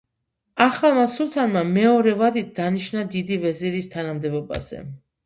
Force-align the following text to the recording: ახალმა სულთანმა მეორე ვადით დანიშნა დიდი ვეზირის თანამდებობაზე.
ახალმა 0.63 1.01
სულთანმა 1.15 1.61
მეორე 1.75 2.13
ვადით 2.21 2.49
დანიშნა 2.61 3.05
დიდი 3.17 3.39
ვეზირის 3.45 3.91
თანამდებობაზე. 3.97 4.81